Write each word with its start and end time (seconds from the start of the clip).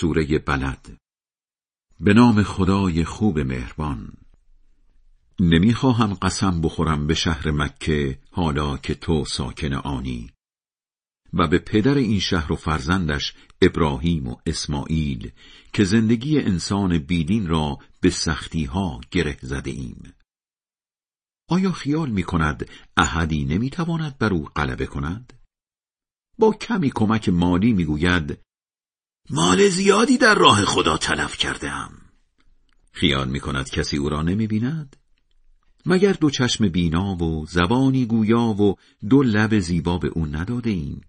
سوره 0.00 0.38
بلد 0.38 0.96
به 2.00 2.14
نام 2.14 2.42
خدای 2.42 3.04
خوب 3.04 3.38
مهربان 3.38 4.12
نمی‌خواهم 5.40 6.14
قسم 6.14 6.60
بخورم 6.60 7.06
به 7.06 7.14
شهر 7.14 7.50
مکه 7.50 8.18
حالا 8.30 8.76
که 8.76 8.94
تو 8.94 9.24
ساکن 9.24 9.72
آنی 9.72 10.30
و 11.32 11.48
به 11.48 11.58
پدر 11.58 11.94
این 11.94 12.20
شهر 12.20 12.52
و 12.52 12.56
فرزندش 12.56 13.34
ابراهیم 13.62 14.26
و 14.26 14.36
اسماعیل 14.46 15.32
که 15.72 15.84
زندگی 15.84 16.38
انسان 16.38 16.98
بیدین 16.98 17.46
را 17.46 17.78
به 18.00 18.10
سختی 18.10 18.64
ها 18.64 19.00
گره 19.10 19.38
زده 19.42 19.70
ایم. 19.70 20.14
آیا 21.48 21.72
خیال 21.72 22.10
می 22.10 22.22
کند 22.22 22.70
احدی 22.96 23.44
نمی 23.44 23.70
تواند 23.70 24.18
بر 24.18 24.32
او 24.32 24.44
غلبه 24.44 24.86
کند؟ 24.86 25.32
با 26.38 26.52
کمی 26.52 26.90
کمک 26.94 27.28
مالی 27.28 27.72
می 27.72 27.84
گوید 27.84 28.47
مال 29.30 29.68
زیادی 29.68 30.18
در 30.18 30.34
راه 30.34 30.64
خدا 30.64 30.96
تلف 30.96 31.36
کردم. 31.36 31.90
خیال 32.92 33.28
می 33.28 33.40
کند 33.40 33.70
کسی 33.70 33.96
او 33.96 34.08
را 34.08 34.22
نمی 34.22 34.46
بیند؟ 34.46 34.96
مگر 35.86 36.12
دو 36.12 36.30
چشم 36.30 36.68
بینا 36.68 37.14
و 37.14 37.46
زبانی 37.46 38.06
گویا 38.06 38.40
و 38.40 38.76
دو 39.08 39.22
لب 39.22 39.58
زیبا 39.58 39.98
به 39.98 40.08
او 40.08 40.26
نداده 40.26 40.70
ایم؟ 40.70 41.00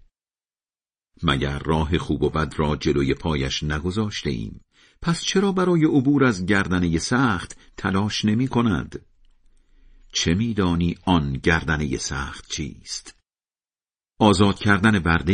مگر 1.22 1.58
راه 1.58 1.98
خوب 1.98 2.22
و 2.22 2.30
بد 2.30 2.54
را 2.56 2.76
جلوی 2.76 3.14
پایش 3.14 3.62
نگذاشته 3.62 4.30
ایم؟ 4.30 4.60
پس 5.02 5.22
چرا 5.22 5.52
برای 5.52 5.84
عبور 5.84 6.24
از 6.24 6.46
گردنه 6.46 6.98
سخت 6.98 7.58
تلاش 7.76 8.24
نمی 8.24 8.48
کند؟ 8.48 9.06
چه 10.12 10.34
میدانی 10.34 10.96
آن 11.04 11.32
گردنه 11.32 11.96
سخت 11.96 12.50
چیست؟ 12.50 13.16
آزاد 14.18 14.58
کردن 14.58 14.98
برده 14.98 15.32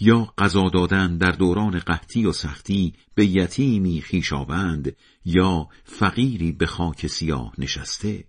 یا 0.00 0.34
قضا 0.38 0.68
دادن 0.68 1.18
در 1.18 1.30
دوران 1.30 1.78
قحطی 1.78 2.26
و 2.26 2.32
سختی 2.32 2.94
به 3.14 3.26
یتیمی 3.26 4.00
خیشاوند 4.00 4.96
یا 5.24 5.68
فقیری 5.84 6.52
به 6.52 6.66
خاک 6.66 7.06
سیاه 7.06 7.52
نشسته 7.58 8.24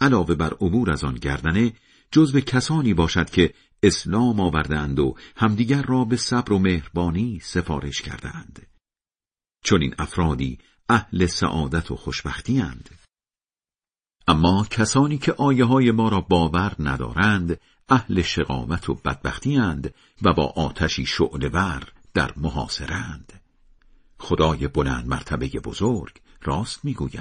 علاوه 0.00 0.34
بر 0.34 0.54
عبور 0.54 0.90
از 0.90 1.04
آن 1.04 1.14
گردنه 1.14 1.72
جزو 2.10 2.40
کسانی 2.40 2.94
باشد 2.94 3.30
که 3.30 3.54
اسلام 3.82 4.40
آوردند 4.40 4.98
و 4.98 5.14
همدیگر 5.36 5.82
را 5.82 6.04
به 6.04 6.16
صبر 6.16 6.52
و 6.52 6.58
مهربانی 6.58 7.40
سفارش 7.42 8.02
کردند 8.02 8.66
چون 9.64 9.82
این 9.82 9.94
افرادی 9.98 10.58
اهل 10.88 11.26
سعادت 11.26 11.90
و 11.90 11.96
خوشبختی 11.96 12.60
اند. 12.60 12.90
اما 14.28 14.66
کسانی 14.70 15.18
که 15.18 15.32
آیه 15.32 15.64
های 15.64 15.90
ما 15.90 16.08
را 16.08 16.20
باور 16.20 16.72
ندارند 16.78 17.60
اهل 17.88 18.22
شقامت 18.22 18.88
و 18.88 18.94
بدبختی 18.94 19.56
اند 19.56 19.94
و 20.22 20.32
با 20.32 20.46
آتشی 20.46 21.06
شعلور 21.06 21.92
در 22.14 22.32
محاصرند 22.36 23.32
خدای 24.18 24.68
بلند 24.68 25.06
مرتبه 25.06 25.48
بزرگ 25.48 26.12
راست 26.42 26.84
می‌گوید. 26.84 27.20